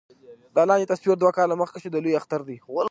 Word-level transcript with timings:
دا 0.55 0.63
لاندې 0.69 0.89
تصوير 0.91 1.15
دوه 1.19 1.31
کاله 1.37 1.55
مخکښې 1.61 1.89
د 1.91 1.97
لوئے 2.03 2.13
اختر 2.19 2.41
دے 2.47 2.57